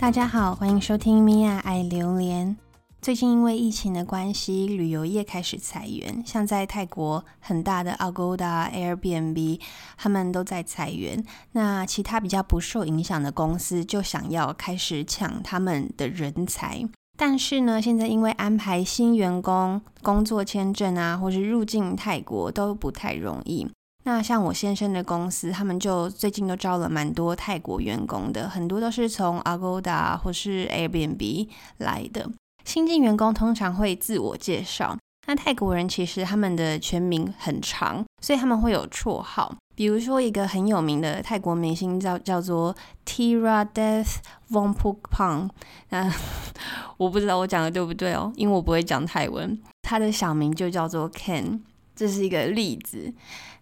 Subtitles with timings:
[0.00, 2.56] 大家好，欢迎收听米娅爱榴莲。
[3.02, 9.60] 最近因为疫情的关系，旅游业开始裁员，像在泰国很大的 Agoda、Airbnb，
[9.98, 11.22] 他们都在裁员。
[11.52, 16.82] 那其他比较不受影响的公司就想要开始抢他们的人才，
[17.18, 23.68] 但是呢，现在因为安排新员工工作签证啊，或是入境泰国都不太容易。
[24.04, 32.30] 那像我先生的公司，他们就最近都招了蛮多泰国员工的，很多都是从 Agoda 或是 Airbnb 来的。
[32.64, 34.96] 新进员工通常会自我介绍。
[35.26, 39.54] 那泰国人其实他们的全名很长，所以他们会有绰号。
[39.76, 42.74] 比如说一个很有名的泰国明星叫叫做
[43.06, 44.16] Tira Death
[44.50, 45.50] Vongpukpang。
[45.90, 46.12] 那
[46.96, 49.58] 我不知道我讲的对不对哦，因为我不会讲泰文。
[49.82, 51.60] 他的小名就叫做 Ken，
[52.00, 53.12] 这是一个例子。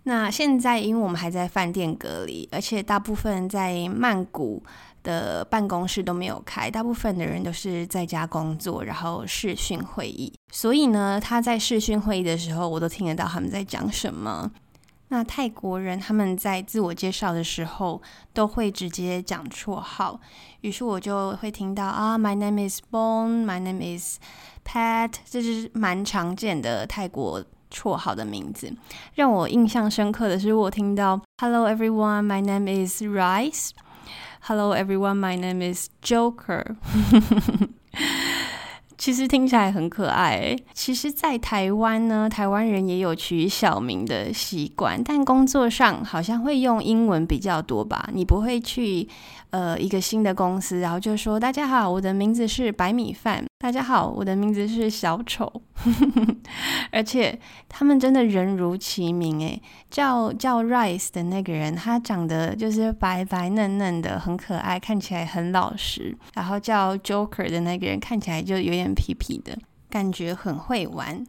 [0.05, 4.63] 那现在，因为我们还在饭店隔离，而且大部分在曼谷
[5.03, 10.33] 的办公室都没有开，大部分的人都是在家工作，然后视讯会议。
[10.53, 14.49] 所以呢，他在视讯会议的时候，我都听得到他们在讲什么。
[15.09, 18.01] 那泰国人他们在自我介绍的时候，
[18.33, 20.21] 都会直接讲绰号，
[20.61, 24.19] 于是我就会听到啊，My name is Bone，My name is
[24.65, 28.73] Pat，这是蛮常见的泰国绰号的名字，
[29.15, 33.71] 让我印象深刻的是，我听到 “Hello everyone, my name is Rice”。
[34.41, 36.77] “Hello everyone, my name is Joker。
[38.99, 40.57] ”其实听起来很可爱。
[40.73, 48.11] 其实，在台湾呢，台湾人也有取小名的习惯，但工作上好像会用英文比较多吧？
[48.13, 49.09] 你不会去
[49.51, 55.53] 呃一个新的公司，然后就说：“大家好，我的名字是白米饭。”大家好，我的名字是小丑，
[56.93, 57.37] 而且
[57.69, 66.17] 他们真的人如其名诶，叫叫 Rice 的那个人，他长得就是白白嫩嫩的，很可爱，看起来很老实。
[66.35, 69.59] 然后叫 Joker 的那个人，看起来就有点痞痞的，
[69.91, 71.27] 感觉很会玩。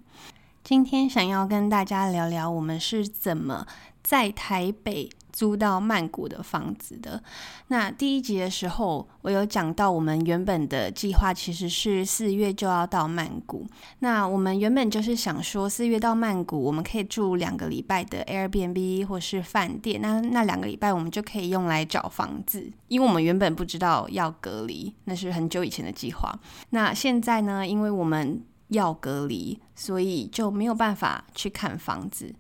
[0.64, 3.66] 今天想要跟大家聊聊，我们是怎么
[4.04, 7.22] 在台北租到曼谷的房子的。
[7.68, 13.66] 那第一集的时候，我有讲到，我们原本的计划其实是四月就要到曼谷。
[14.00, 20.02] 那我们原本就是想说，四月到曼谷，我们可以住两个礼拜的 Airbnb 或是饭店。
[20.02, 26.34] 那那两个礼拜，我们就可以用来找房子，因为我们原本不知道要隔离，那是很久以前的计划。
[26.72, 32.34] 那现在呢，因为我们要隔离，所以就没有办法去看房子。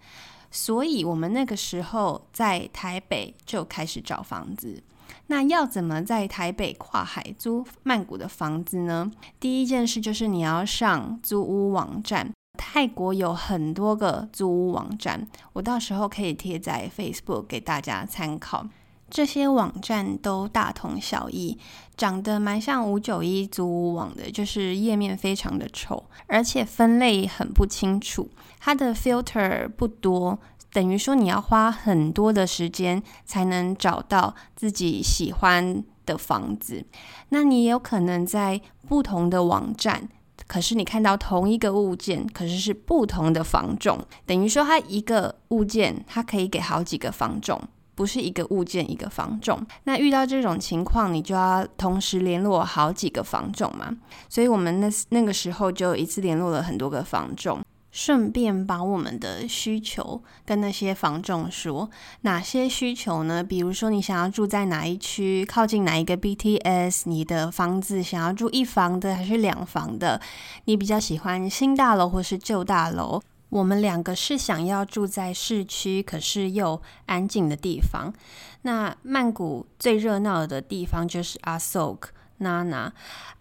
[0.52, 4.82] 所以，我们那个时候在台北就开始找房子。
[5.28, 9.12] 那要怎么在台北跨海租曼谷的房子呢？
[9.40, 12.32] 第一件事就是你要上租屋网站。
[12.58, 18.68] 泰国有很多个租屋网站，我到时候可以贴在 Facebook 给大家参考。
[19.10, 21.58] 这些网站都大同小异，
[21.98, 28.30] 长得蛮像五九一租屋网的，就是页面非常的丑，而且分类很不清楚。
[28.60, 30.40] 它的 filter 不多，
[30.72, 36.86] 等于说你要花很多的时间才能找到自己喜欢的房子。
[37.30, 40.08] 那你也有可能在不同的网站，
[40.46, 47.62] 可是你看到同一个物件，可是是不同的房种，等于说它一个物件它可以给好几个房种。
[48.00, 53.94] 不是一个物件一个房仲，那遇到这种情况，你就要同时联络好几个房仲嘛。
[54.30, 57.60] 所以我们那那个时候就一次联络了很多个房仲，
[57.92, 61.90] 顺便把我们的需求跟那些房仲说。
[62.22, 63.44] 哪些需求呢？
[63.44, 70.22] 比如说你想要住在哪一区，靠近哪一个 BTS，你的房子想要住一房的还是两房的？
[70.64, 73.22] 你比较喜欢新大楼或是旧大楼？
[73.50, 78.14] 我们两个是想要住在市区，可是又安静的地方。
[78.62, 82.92] 那曼谷最热闹的地方就是阿 s o k Nana。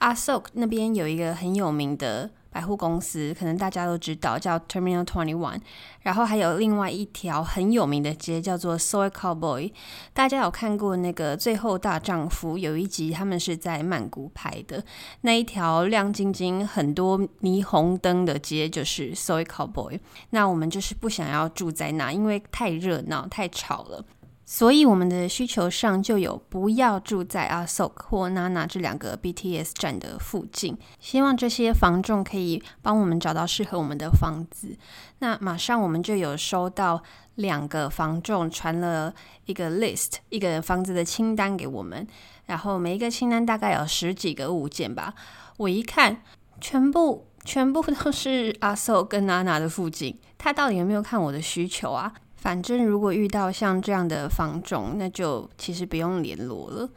[0.01, 2.31] Asok 那边有一个很有名的。
[2.51, 5.61] 百货公司可能大家都知道，叫 Terminal Twenty One，
[6.01, 9.73] 然后还有另外一条很有名的街叫做 Soi Cowboy。
[10.13, 14.83] 大家有看过那个《最后大丈夫》有一集，他们是在曼谷拍的
[15.21, 20.01] 那一条亮晶晶、很多霓虹灯的街，就是 Soi Cowboy。
[20.31, 24.05] 那我们就是不想要住在那，因为太热闹、太吵了。
[24.51, 34.75] 所以我们的需求上就有不要住在阿 s o k 或 Nana 这两个 BTS 站的附近，希望这些房仲可以帮我们找到适合我们的房子。
[35.19, 37.03] 那马上我们就有收到
[37.35, 39.13] 两个房仲传了
[39.45, 42.07] 一个 list，一个房子的清单给我们，
[42.47, 45.13] 然后每一个清单大概有十几个物件吧。
[45.59, 46.23] 我一看，
[46.59, 52.15] 全部全部都是阿 s o k 跟 Nana 的附近，他到底有没有看我的需求啊？
[52.39, 56.89] 反正如果遇到像这样的房仲，那就其实不用联络了。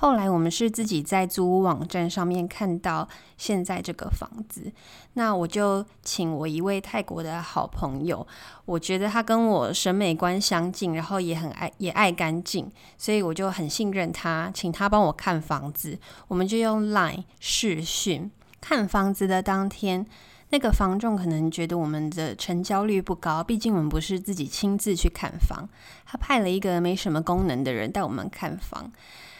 [0.00, 4.70] 后来我们是自己在租屋网站上面看到现在这个房子，
[5.14, 8.24] 那我就请我一位泰国的好朋友，
[8.64, 15.98] 我觉得他跟我审美观相近，然后也很爱也爱干净，所以我就很信任他，请他帮我看房子。
[16.28, 18.30] 我们就用 Line 视讯
[18.60, 20.06] 看房子的当天，
[20.50, 25.68] 那个房仲可能觉得我们的成交率不高，毕竟我们不是自己亲自去看房，
[26.06, 28.90] 他派了一个没什么功能的人带我们看房。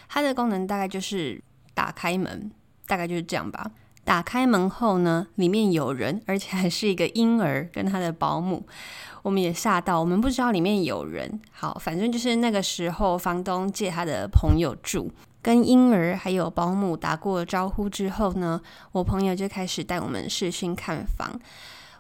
[0.09, 1.43] 它的功能大概就是
[1.75, 2.51] 打开门，
[2.87, 3.71] 大概就是这样吧。
[4.05, 8.67] 打开门后呢，里面有人，而且还是一个婴儿跟他的保姆。
[9.23, 11.41] 我们也吓到，我们不知道里面有人。
[11.53, 15.13] 好，反正就是那个时候，房东借他的朋友住，
[15.49, 18.61] 跟婴儿还有保姆打过招呼之后呢，
[18.93, 21.41] 我朋友就开始带我们视讯看房。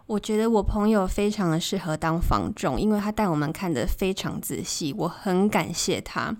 [0.04, 6.36] 我觉得我朋友非常的适合当房仲，因为他带我们看得非常仔细，我很感谢他。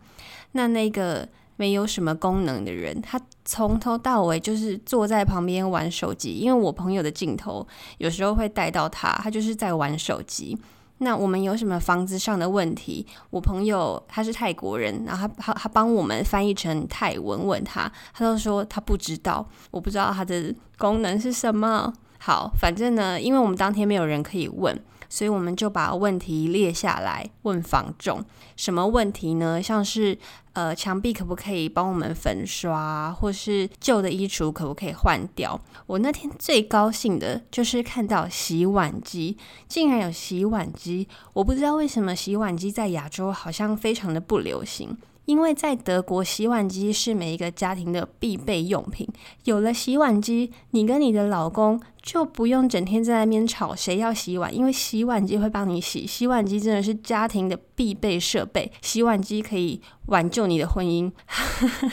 [0.53, 1.27] 那那个。
[1.61, 6.35] 没有什么功能的人，他从头到尾就是坐在旁边玩手机。
[6.35, 7.67] 因为我朋友的镜头
[7.97, 10.57] 有时候会带到他，他就是在玩手机。
[10.99, 21.93] 那我们有什么房子上的问题，我朋友他是泰国人，然后他他他帮我们翻译成泰文问他，他都说他不知道，我不知道他的功能是什么。
[22.19, 24.79] 好，反正呢，因为我们当天没有人可以问。
[25.11, 28.23] 所以我们就把问题列下来问房仲，
[28.57, 29.63] 什么问题呢？
[29.63, 30.19] 像是
[30.53, 35.59] 呃墙壁可不可以帮我们粉刷，或是旧的衣橱可不可以换掉？
[35.87, 41.09] 我那天最高兴的就是看到洗碗机，竟然有洗碗机！
[41.33, 44.95] 我不知道为什么洗碗机在亚洲好像非常的不流行。
[45.29, 49.07] 因为在德国，洗碗机是每一个家庭的必备用品。
[49.45, 56.07] 有了洗碗机，你跟你的老公就不用整天在那边吵谁要洗碗，因为洗碗机会帮你洗。
[56.07, 61.13] 洗碗机真的是家庭的必备设备，洗碗机可以挽救你的婚姻。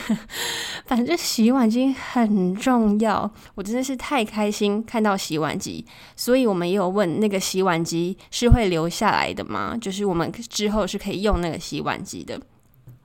[0.87, 5.85] 反正洗碗机很重要，我真的是太开心看到洗碗机。
[6.15, 9.77] 所以我们也有问那个洗碗机是会留下来的吗？
[9.81, 12.39] 就是我们之后是可以用那个洗碗机的。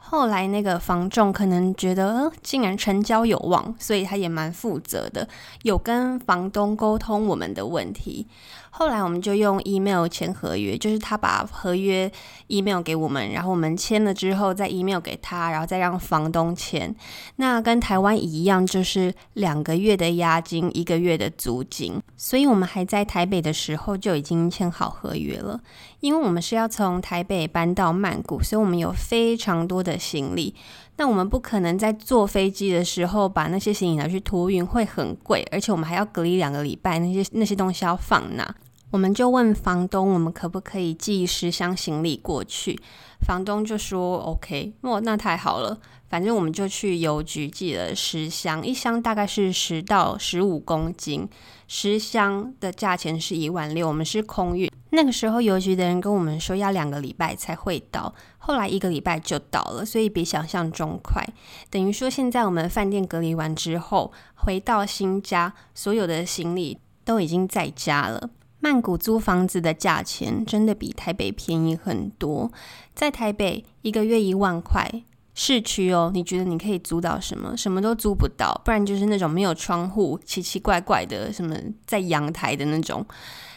[0.03, 5.29] 后来那个房仲可能觉得，竟然成交有望，所以他也蛮负责的，
[5.63, 8.27] 有跟房东沟通我们的问题。
[8.71, 12.11] 后来我们就用 email 签合约，就是他把合约
[12.47, 16.95] email 给我们，然后我们签了之后再 email 给他，然后再让房东签。
[17.37, 22.01] 那跟台湾一样，就是两个月的押金，一个月的租金。
[22.17, 25.61] 所以我们还在台北的时候就已经签好合约了，
[26.01, 30.55] 因为我们是要从台北搬到曼谷，所以我们有非常多的行李。
[31.01, 38.55] 那我们不可能在坐飞机的时候把那些行李拿去托运，会很贵，而且我们还要隔离两个礼拜，那些那些东西要放哪？
[38.91, 42.79] 我们就问房东，我们可不可以寄十箱行李过去？
[43.27, 45.79] 房东就说 OK，哦，那太好了，
[46.11, 51.27] 反正我们就去邮局寄了十箱，一箱大概是十到十五公斤，
[51.67, 54.71] 十箱的价钱是一万六，我们是空运。
[54.91, 61.25] 那个时候邮局的人跟我们说要两个礼拜才会到，后来一个礼拜就到了，所以比想象中快。
[61.71, 68.31] 等于说现在我们饭店隔离完之后回到新家，所有的行李都已经在家了。
[68.63, 72.53] 曼谷租房子的价钱真的比台北便宜很多，
[72.95, 75.03] 在台北一个月一万块，
[75.35, 77.57] 市区哦，你觉得你可以租到什么？
[77.57, 81.57] 什么都租不到，不然就是那种没有窗户、奇奇怪怪的，什么
[81.87, 83.07] 在阳台的那种。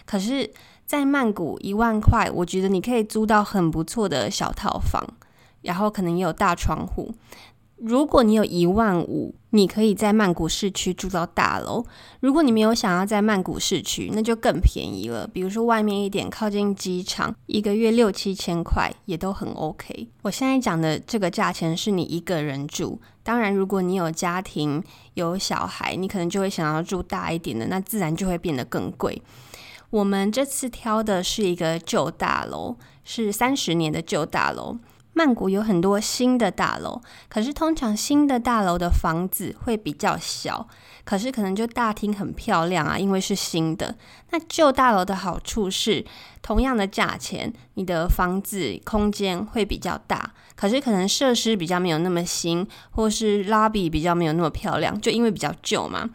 [0.05, 0.51] 可是。
[0.85, 5.01] 在曼谷一万块，我觉得你可以租到很不错的小套房，
[5.61, 7.11] 然后可能也有大窗户。
[7.77, 11.83] 如果你有一万五，你可以在曼谷市区住到大楼。
[12.21, 15.27] 如果你没有想要在曼谷市区，那就更便宜了。
[15.27, 20.07] 比如说外面一点，靠近机场，一个月六七千块也都很 OK。
[20.21, 24.81] 我现在讲的这个价钱是你一个人住，当然如果你有家庭
[25.15, 29.21] 有小孩，你可能就会想要住大一点的，那自然就会变得更贵。
[29.89, 34.77] 我们这次挑的是一个旧大楼，是三十年的旧大楼。
[35.13, 40.67] 曼谷有很多新的大楼，可是通常新的大楼的房子会比较小，
[41.05, 43.95] 可是可能就大厅很漂亮啊，因为是新的。
[44.31, 46.03] 那旧大楼的好处是，
[46.41, 56.09] 同样的价钱，你的房子空间会比较大，可是可能设施比较没有那么新，或是 lobby 比较没有那么漂亮，就因为比较旧嘛。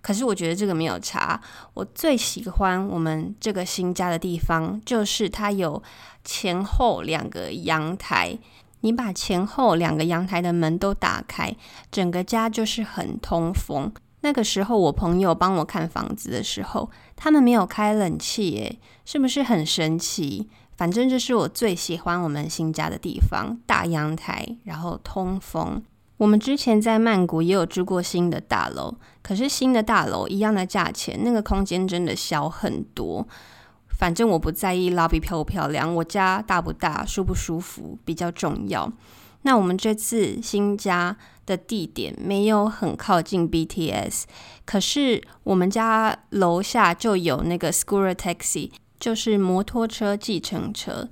[0.00, 1.40] 可是我觉得这个没有差。
[1.74, 5.82] 我最喜欢我们这个新家的地方，就是它有
[6.24, 8.38] 前后两个阳台。
[8.82, 11.54] 你把前后两个阳台的门都打开，
[11.90, 13.92] 整个家就是很通风。
[14.22, 20.48] 那个时候我朋友帮我看房子的时候，他们没有开冷气，耶，是不是很神奇？
[20.78, 25.82] 反正这是我最喜欢我们新家的地方，大阳台，然后通风。
[26.20, 33.26] 我们之前在曼谷也有住过新的大楼，可是新的大楼一样的价钱，那个空间真的小很多。
[33.98, 38.92] 反正我不在意 lobby 漂不漂亮，我家大不大、舒不舒服比较重要。
[39.42, 44.24] 那我们这次新家的地点没有很靠近 BTS，
[44.66, 51.08] 可是我们家楼下就有那个 Scooter Taxi，就是摩托车计程车。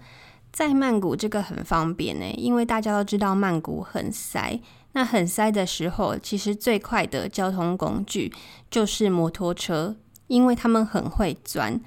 [0.59, 4.59] 在曼谷这个很方便呢，因为大家都知道曼谷很塞。
[4.91, 8.33] 那很塞的时候，其实最快的交通工具
[8.69, 9.95] 就是摩托车，
[10.27, 11.81] 因为他们很会钻。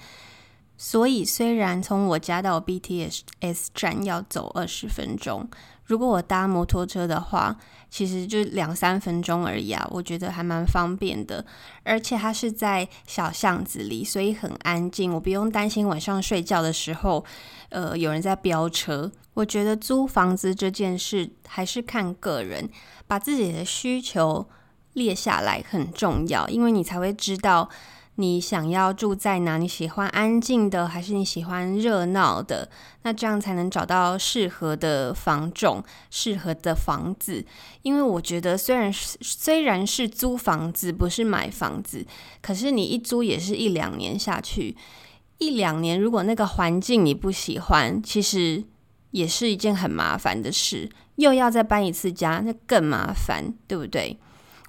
[0.77, 5.49] 所以，虽然从我家到 BTS 站要走二十分钟，
[5.91, 7.53] 如果我搭摩托车的话，
[7.89, 9.85] 其实就两三分钟而已啊。
[9.91, 11.45] 我觉得还蛮方便的，
[11.83, 17.25] 而且它是在小巷子里，所以很安静，我不用担心晚上睡觉的时候，
[17.67, 19.11] 呃，有人在飙车。
[19.33, 22.69] 我觉得租房子这件事还是看个人，
[23.05, 24.47] 把自己的需求
[24.93, 27.67] 列下来很重要，因为你才会知道。
[28.15, 29.57] 你想要住在哪？
[29.57, 32.69] 你喜欢安静的，还是你喜欢热闹的？
[33.03, 37.43] 那这样才能找到适合的房种、适合的房子。
[37.81, 42.05] 因为我觉得，虽然是虽然是租房子，不是买房子，
[42.41, 44.75] 可是你一租也是一两年下去，
[45.39, 48.63] 一两年如果那个环境你不喜欢，其实
[49.11, 54.19] 也是一件很麻烦的事，又要再搬一次家，那更麻烦，对不对？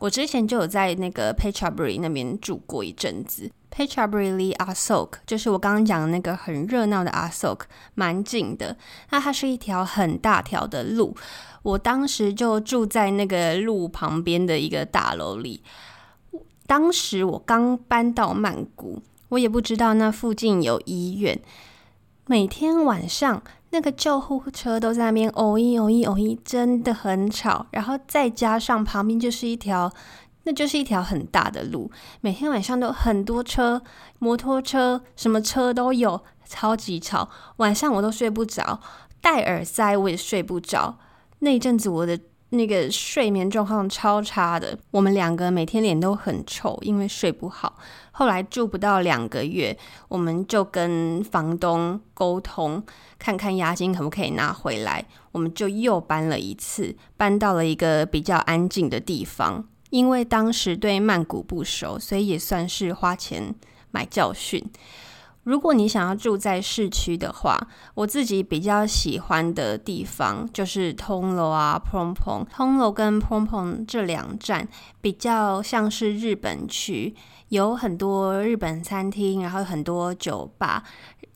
[0.03, 7.61] 我之前就有在那个 Phetchaburi 那边住过一阵子，Phetchaburi 离 Asok 就是我刚刚讲的那个很热闹的 Asok
[7.95, 8.77] 蛮近的。
[9.11, 11.17] 那它是一条很大条的路，
[11.63, 15.63] 我当时就住在那个路旁边的一个大楼里。
[16.67, 21.41] 当时我刚搬到曼谷，我也不知道那附近有医院，
[22.27, 23.41] 每天晚上。
[23.73, 27.67] 那个救护车都在那边哦一哦一哦一，真的很吵。
[27.73, 29.93] 然后再加上旁边就是一条，
[30.45, 33.83] 那就是一条很大的路，每天晚上都很多车，
[34.19, 37.29] 摩托车什么车都有，超级吵。
[37.57, 38.81] 晚上我都睡不着，
[39.21, 40.99] 戴耳塞我也睡不着。
[41.41, 42.19] 那一阵子我的。
[42.53, 47.79] 那个睡眠状况超差的，我们两个每天脸都很臭，因为睡不好。
[48.11, 49.77] 后来住不到两个月，
[50.09, 52.85] 我们就跟房东沟通，
[53.19, 55.07] 看看押金可不可以拿回来。
[55.33, 59.67] 我们就又搬了一次，搬到了一个比较安静的地方。
[59.89, 63.55] 因为当时对曼谷不熟，所以也算是花钱
[63.91, 64.63] 买教训。
[65.45, 67.59] 如果你想要住在市区的话，
[67.95, 72.47] 我自己比较喜欢的地方就是通楼啊、蓬蓬。
[72.47, 74.69] 通楼跟蓬蓬这两站
[75.01, 77.15] 比较像是日本区，
[77.49, 80.85] 有很多日本餐厅，然后很多酒吧，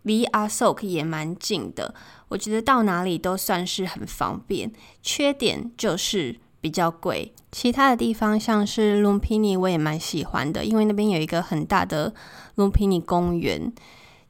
[0.03, 1.93] 离阿索克也蛮近的。
[2.29, 4.73] 我觉得到哪里都算是很方便，
[5.03, 7.35] 缺点就是比较贵。
[7.51, 12.15] 其他的地方像是 Lumpini，我也蛮喜欢的，因为那边有一个很大的
[12.55, 13.73] Lumpini 公园。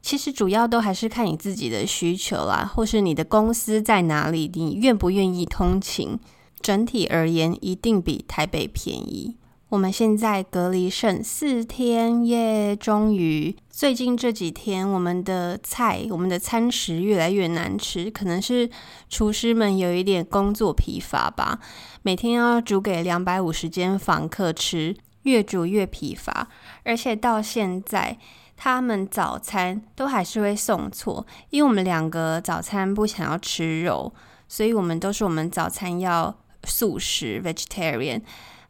[0.07, 6.17] 其实主要都还是看你自己的需求啦，或是你的公司在哪里，你愿不愿意通勤。
[6.61, 9.35] 整体而言，一定比台北便宜。
[9.67, 13.53] 我们现在隔离剩四天耶，终于。
[13.69, 18.69] 最近这几天，我们的菜、我们的餐食越来越难吃，可能是
[19.09, 21.59] 厨师们有一点工作疲乏吧。
[22.01, 26.47] 每天要煮给两百五十间房客吃，越煮越疲乏，
[26.85, 28.17] 而且到现在。
[28.57, 34.11] 他们早餐都还是会送错，因为我们两个早餐不想要吃肉，
[34.49, 38.21] 所以我们都是我们早餐要素食 （vegetarian）。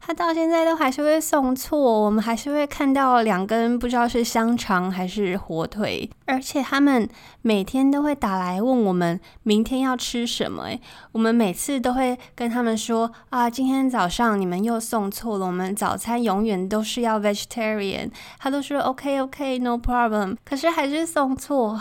[0.08, 7.06] 他到现在都还是会送错，我们还是会看到两根不知道是香肠还是火腿，而且他们
[7.42, 10.62] 每天都会打来问我们明天要吃什么。
[10.62, 10.80] 诶，
[11.12, 18.10] 我们每次都会跟他们说啊，今天早上你们又送错了，我们早餐永远都是要 vegetarian。
[18.38, 21.78] 他都说 OK OK，no problem，可是还是送错。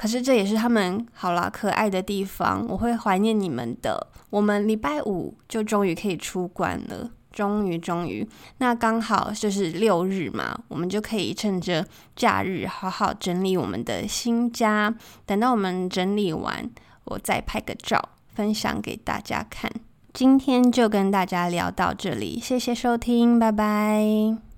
[0.00, 4.06] 可是这也是他们好啦可爱的地方，我会怀念你们的。
[4.30, 8.26] 我们礼拜五就终于可以出关了，终于终于，
[8.56, 14.94] 那刚好就是六日嘛，我们就可以趁着假日好好整理我们的新家。
[15.26, 16.70] 等到我们整理完，
[17.04, 18.02] 我再拍个照
[18.34, 19.70] 分享给大家看。
[20.14, 24.49] 今天就跟大家聊到这里，谢谢收听，拜拜。